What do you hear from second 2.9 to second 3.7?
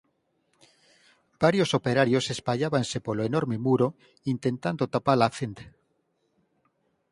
polo enorme